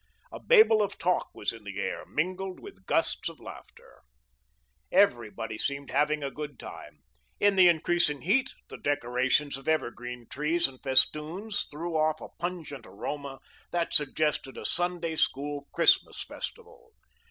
A 0.31 0.39
babel 0.39 0.81
of 0.81 0.97
talk 0.97 1.29
was 1.35 1.53
in 1.53 1.63
the 1.63 1.79
air, 1.79 2.07
mingled 2.07 2.59
with 2.59 2.87
gusts 2.87 3.29
of 3.29 3.39
laughter. 3.39 4.01
Everybody 4.91 5.59
seemed 5.59 5.91
having 5.91 6.23
a 6.23 6.31
good 6.31 6.57
time. 6.57 7.03
In 7.39 7.55
the 7.55 7.67
increasing 7.67 8.23
heat 8.23 8.51
the 8.69 8.77
decorations 8.79 9.57
of 9.57 9.67
evergreen 9.67 10.25
trees 10.27 10.67
and 10.67 10.81
festoons 10.81 11.67
threw 11.69 11.95
off 11.95 12.19
a 12.19 12.29
pungent 12.39 12.87
aroma 12.87 13.41
that 13.69 13.93
suggested 13.93 14.57
a 14.57 14.65
Sunday 14.65 15.15
school 15.15 15.67
Christmas 15.71 16.23
festival. 16.23 16.93